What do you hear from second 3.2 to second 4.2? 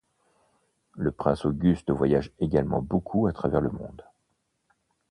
à travers le monde.